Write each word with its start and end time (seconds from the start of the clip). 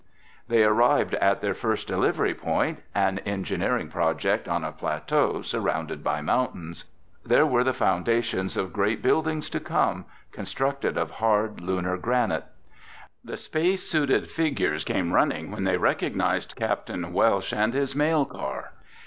They 0.47 0.63
arrived 0.63 1.13
at 1.13 1.41
their 1.41 1.53
first 1.53 1.87
delivery 1.87 2.33
point, 2.33 2.79
an 2.95 3.19
engineering 3.19 3.87
project 3.89 4.47
on 4.47 4.63
a 4.63 4.71
plateau 4.71 5.43
surrounded 5.43 6.03
by 6.03 6.21
mountains. 6.23 6.85
There 7.23 7.45
were 7.45 7.63
the 7.63 7.71
foundations 7.71 8.57
of 8.57 8.73
great 8.73 9.03
buildings 9.03 9.47
to 9.51 9.59
come, 9.59 10.05
constructed 10.31 10.97
of 10.97 11.11
hard 11.11 11.61
Lunar 11.61 11.97
granite. 11.97 12.45
The 13.23 13.37
space 13.37 13.87
suited 13.87 14.27
figures 14.27 14.83
came 14.83 15.13
running 15.13 15.51
when 15.51 15.65
they 15.65 15.77
recognized 15.77 16.55
Capt. 16.55 16.89
Welsh 16.89 17.53
and 17.53 17.75
his 17.75 17.95
mail 17.95 18.25
car. 18.25 18.71